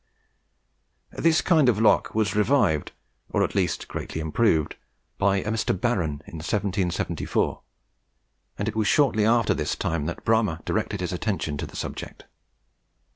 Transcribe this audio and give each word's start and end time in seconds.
This 1.11 1.41
kind 1.43 1.69
of 1.69 1.79
lock 1.79 2.15
was 2.15 2.35
revived, 2.35 2.91
or 3.29 3.43
at 3.43 3.53
least 3.53 3.87
greatly 3.87 4.19
improved, 4.19 4.75
by 5.19 5.41
a 5.43 5.51
Mr. 5.51 5.79
Barron 5.79 6.23
in 6.25 6.37
1774, 6.39 7.61
and 8.57 8.67
it 8.67 8.75
was 8.75 8.87
shortly 8.87 9.25
after 9.27 9.53
this 9.53 9.75
time 9.75 10.07
that 10.07 10.25
Bramah 10.25 10.61
directed 10.65 11.01
his 11.01 11.13
attention 11.13 11.55
to 11.57 11.67
the 11.67 11.75
subject. 11.75 12.23